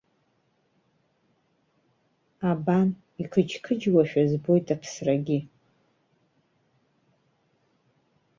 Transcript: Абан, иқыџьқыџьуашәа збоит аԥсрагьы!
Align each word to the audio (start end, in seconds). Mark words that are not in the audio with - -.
Абан, 2.49 2.87
иқыџьқыџьуашәа 3.21 4.21
збоит 4.31 4.67
аԥсрагьы! 4.75 5.39